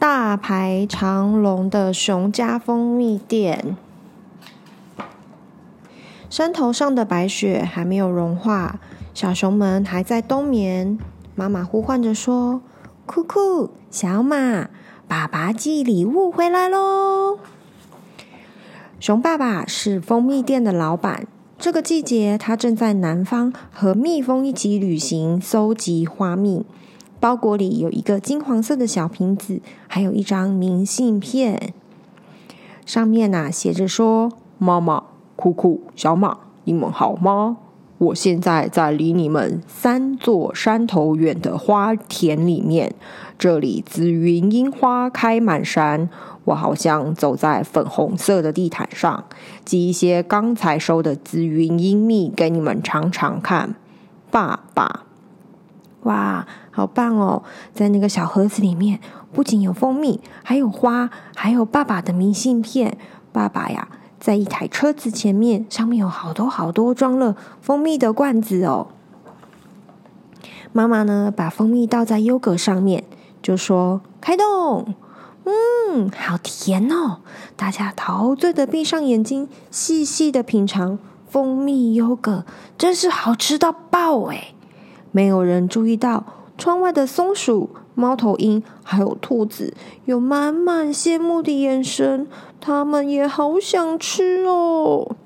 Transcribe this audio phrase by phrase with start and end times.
[0.00, 3.76] 大排长龙的熊家蜂蜜店，
[6.30, 8.80] 山头上的白雪还没有融化，
[9.12, 10.98] 小熊们还在冬眠。
[11.34, 12.62] 妈妈呼唤着说
[13.04, 14.70] ：“酷酷，小马，
[15.06, 17.38] 爸爸寄礼物回来喽！”
[18.98, 21.26] 熊爸爸是蜂蜜店的老板，
[21.58, 26.64] 这个季节他正在南方和蜜蜂一起旅行，搜集花蜜。
[27.20, 31.74] 包裹里有一个金黄色的小瓶子，还有一张明信片，
[32.86, 35.04] 上面呐写着说：“妈妈，
[35.36, 37.58] 酷酷，小马，你们好吗？
[37.98, 42.94] 我现在在离你们三座山头远的花田里面，
[43.38, 46.08] 这里紫云樱花开满山，
[46.44, 49.24] 我好像走在粉红色的地毯上，
[49.66, 53.74] 寄一些刚才收的紫云樱蜜给你们尝尝看，
[54.30, 55.04] 爸爸。”
[56.02, 57.42] 哇，好棒哦！
[57.74, 59.00] 在那个小盒子里面，
[59.32, 62.96] 不仅有蜂蜜，还有花，还有爸爸的明信片。
[63.32, 68.88] 爸爸呀，在一台车子前面，上面有好多好多装了蜂蜜的罐子哦。
[70.72, 73.04] 妈妈呢，把蜂蜜倒在优格上面，
[73.42, 74.94] 就说：“开动！”
[75.44, 77.18] 嗯，好甜哦！
[77.56, 82.44] 大家陶醉的闭上眼睛，细细的品尝蜂蜜优格，
[82.78, 84.54] 真是好吃到爆哎！
[85.12, 86.24] 没有人注意到，
[86.56, 92.26] 窗外的松鼠、猫头鹰还有兔子，有满满羡慕的眼神。
[92.60, 95.16] 他们也好想吃哦。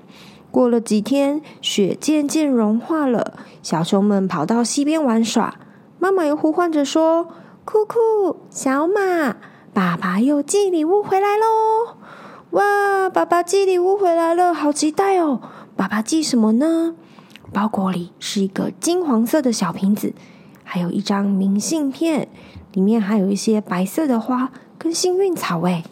[0.50, 5.56] 过了几天，雪渐渐融化了，小熊们跑到溪边玩耍。
[5.98, 7.26] 妈妈又呼唤着说
[7.64, 9.36] ：“酷酷，小马，
[9.72, 11.96] 爸爸又寄礼物回来喽！”
[12.52, 15.40] 哇，爸爸寄礼物回来了，好期待哦！
[15.74, 16.94] 爸爸寄什么呢？
[17.54, 20.12] 包裹里是一个金黄色的小瓶子，
[20.64, 22.26] 还有一张明信片，
[22.72, 25.60] 里面还有一些白色的花跟幸运草。
[25.60, 25.84] 哎，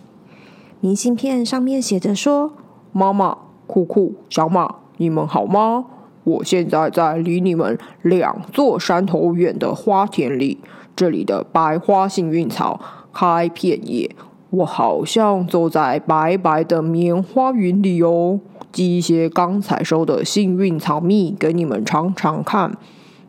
[0.81, 2.53] 明信片上面写着说
[2.91, 5.85] ：“妈妈，酷酷，小马，你们好吗？
[6.25, 10.59] 我现在在离你们两座山头远的花田里，
[10.97, 12.81] 这里的白花幸运草
[13.13, 14.17] 开片叶，
[14.53, 18.39] 我好像走在白白的棉花云里哦。”
[18.73, 22.75] 寄一些刚采收的幸运草蜜给你们尝尝看，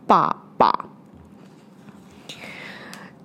[0.07, 0.85] 爸爸。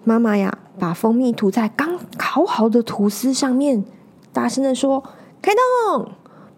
[0.02, 3.84] 妈妈呀，把蜂蜜涂在刚烤好的吐司上面，
[4.32, 5.04] 大声的说
[5.40, 5.52] ：“开
[5.92, 6.08] 动！”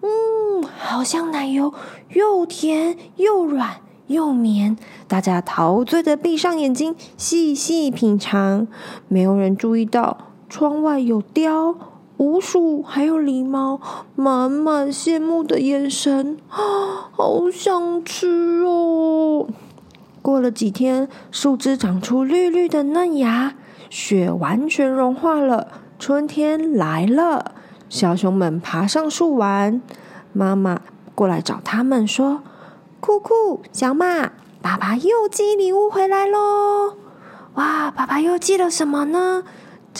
[0.00, 1.74] 嗯，好像奶油，
[2.14, 4.78] 又甜又软又绵。
[5.06, 8.66] 大家陶醉的闭上眼睛，细细品尝。
[9.08, 10.16] 没有人注意到
[10.50, 11.74] 窗外有雕。
[12.18, 13.80] 鼯鼠还有狸猫，
[14.14, 19.48] 满满羡慕的眼神，啊， 好想吃哦！
[20.20, 23.54] 过了几天，树枝长出绿绿的嫩芽，
[23.88, 25.68] 雪完全融化了，
[25.98, 27.52] 春天来了。
[27.88, 29.80] 小熊们爬上树玩，
[30.34, 30.82] 妈妈
[31.14, 32.42] 过来找他们说
[33.00, 36.96] ：“酷酷，小马，爸爸又寄礼物回来喽！”
[37.56, 39.42] 哇，爸爸又寄了什么呢？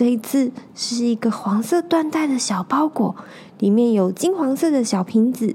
[0.00, 3.14] 这一次是一个黄色缎带的小包裹，
[3.58, 5.54] 里面有金黄色的小瓶子，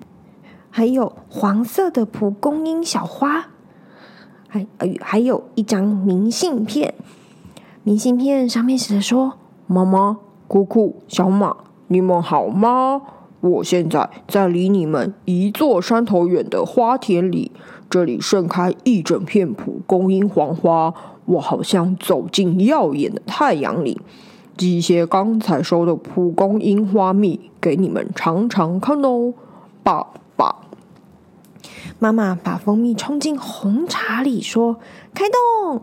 [0.70, 3.48] 还有黄色的蒲公英小花，
[4.48, 4.68] 还
[5.02, 6.94] 还有一张明信片。
[7.82, 9.34] 明信片上面写着说
[9.66, 11.58] ：“妈妈，姑姑，小马，
[11.88, 13.02] 你们好吗？
[13.42, 17.52] 我现在在离你们一座山头远的花田里，
[17.90, 20.94] 这里盛开一整片蒲公英黄花。”
[21.26, 24.00] 我好像走进耀眼的太阳里，
[24.58, 29.34] 寄一些刚采收的蒲公英花蜜给你们尝尝看哦，
[29.84, 30.56] 爸爸。
[32.00, 34.78] 妈妈把蜂蜜冲进红茶里，说
[35.16, 35.82] ：“开动，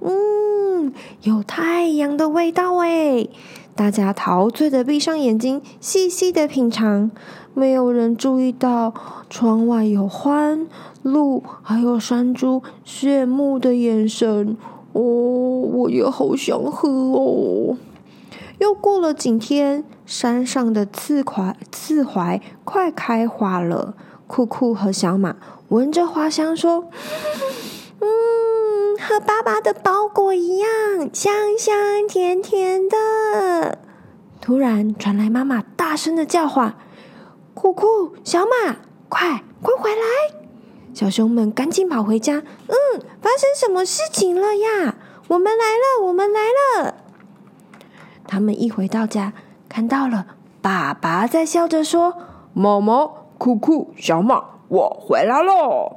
[0.00, 0.92] 嗯，
[1.22, 3.30] 有太阳的味道诶。”
[3.74, 7.10] 大家陶醉的闭上眼睛，细细的品尝。
[7.54, 8.92] 没有人注意到
[9.30, 10.66] 窗外有欢、
[11.02, 14.56] 鹿，还有山猪羡慕的眼神。
[14.92, 17.76] 哦，我也好想喝哦！
[18.62, 23.96] 又过了几天，山上的刺槐刺槐快开花了。
[24.28, 25.34] 酷酷和小马
[25.66, 26.88] 闻着花香说
[27.98, 30.68] ：“嗯，和爸爸的包裹一样，
[31.12, 33.80] 香香甜甜的。”
[34.40, 36.76] 突然传来妈妈大声的叫唤
[37.54, 38.76] ：“酷酷，小马，
[39.08, 40.38] 快快回来！”
[40.94, 42.36] 小熊们赶紧跑回家。
[42.36, 42.76] 嗯，
[43.20, 44.94] 发生什么事情了呀？
[45.26, 46.40] 我们来了，我们来
[46.84, 47.01] 了。
[48.32, 49.34] 他们一回到家，
[49.68, 50.24] 看到了
[50.62, 52.14] 爸爸在笑着说
[52.54, 55.96] ：“毛毛，酷酷，小马，我回来喽。”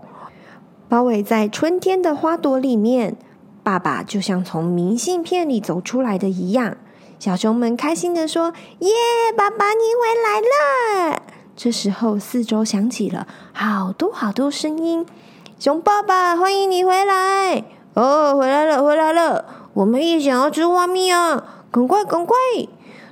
[0.89, 3.15] 包围在春天的花朵里面，
[3.63, 6.75] 爸爸就像从明信片里走出来的一样。
[7.19, 8.91] 小熊们开心的说：“耶，
[9.37, 11.21] 爸爸你回来了！”
[11.55, 15.05] 这时候，四周响起了好多好多声音
[15.57, 17.63] ：“熊爸爸，欢迎你回来！
[17.93, 19.45] 哦，回来了，回来了！
[19.75, 21.54] 我们也想要吃花蜜啊！
[21.75, 22.37] 赶快，赶快！”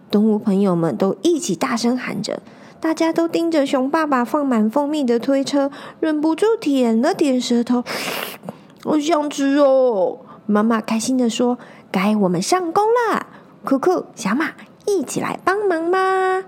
[0.10, 2.42] 动物朋友们都一起大声喊着。
[2.80, 5.70] 大家都盯着熊爸爸放满蜂蜜的推车，
[6.00, 7.84] 忍不住舔了舔舌头。
[8.86, 10.20] 我想吃哦！
[10.46, 11.58] 妈妈开心的说
[11.92, 13.26] ：“该我们上工了，
[13.66, 14.52] 酷酷、小马，
[14.86, 16.46] 一起来帮忙吧！”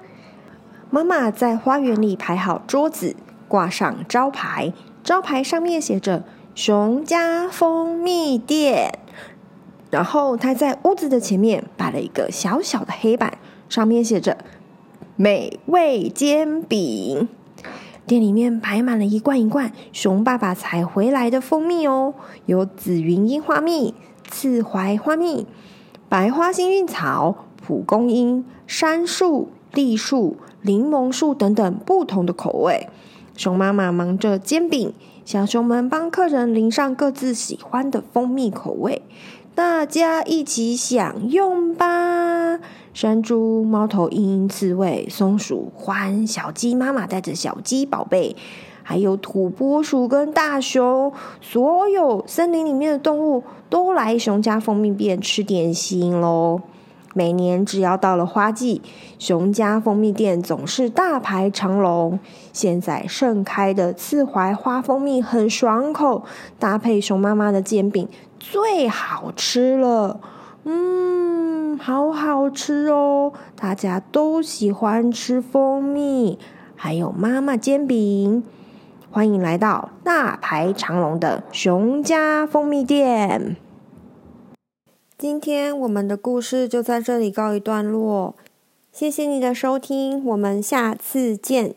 [0.90, 3.18] 妈妈在花园里排好桌子，
[3.50, 4.72] 挂上招牌，
[5.04, 6.24] 招牌上面写着
[6.56, 9.00] “熊家蜂蜜店”。
[9.90, 13.38] 然后他在屋子的前面摆了一个小小的黑板，
[13.70, 14.38] 上面写着。
[15.18, 17.30] 美味煎饼，
[18.06, 22.14] 店里面摆满了一罐一罐熊爸爸采回来的蜂蜜哦，
[22.48, 23.94] 有紫云樱花蜜、
[24.30, 25.48] 刺槐花蜜、
[26.10, 32.90] 白花幸运草、蒲公英、杉树、栗树、柠檬树等等不同的口味。
[33.38, 34.94] 熊妈妈忙着煎饼，
[35.24, 39.02] 小熊们帮客人淋上各自喜欢的蜂蜜口味，
[39.56, 42.60] 大家一起享用吧。
[42.94, 48.36] 山猪、猫头鹰、刺猬、松鼠、獾、小鸡妈妈带着小鸡宝贝，
[48.84, 56.60] 还有土拨鼠跟大熊，所有森林里面的动物都来熊家蜂蜜店吃点心喽。
[57.14, 58.82] 每年只要到了花季，
[59.18, 62.20] 熊家蜂蜜店总是大排长龙。
[62.52, 66.24] 现在盛开的刺槐花蜂蜜很爽口，
[66.60, 68.06] 搭配熊妈妈的煎饼
[68.52, 70.20] 最好吃了。
[70.66, 73.34] 嗯，好好吃哦！
[73.56, 76.38] 大家都喜欢吃蜂蜜，
[76.76, 78.44] 还有妈妈煎饼。
[79.10, 83.56] 欢迎来到大排长龙的熊家蜂蜜店。
[85.18, 88.36] 今天我们的故事就在这里告一段落，
[88.92, 91.74] 谢谢你的收听，我们下次见。